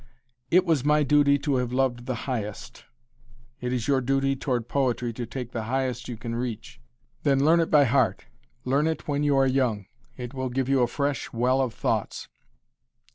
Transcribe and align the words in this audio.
"It 0.49 0.65
was 0.65 0.83
my 0.83 1.03
duty 1.03 1.37
to 1.37 1.57
have 1.57 1.71
loved 1.71 2.07
the 2.07 2.25
highest." 2.25 2.85
It 3.59 3.71
is 3.71 3.87
your 3.87 4.01
duty 4.01 4.35
toward 4.35 4.67
poetry 4.67 5.13
to 5.13 5.27
take 5.27 5.51
the 5.51 5.65
highest 5.65 6.07
you 6.07 6.17
can 6.17 6.33
reach. 6.33 6.81
Then 7.21 7.45
learn 7.45 7.59
it 7.59 7.69
by 7.69 7.83
heart. 7.83 8.25
Learn 8.65 8.87
it 8.87 9.07
when 9.07 9.21
you 9.21 9.37
are 9.37 9.45
young. 9.45 9.85
It 10.17 10.33
will 10.33 10.49
give 10.49 10.67
you 10.67 10.81
a 10.81 10.87
fresh 10.87 11.31
well 11.31 11.61
of 11.61 11.75
thoughts. 11.75 12.27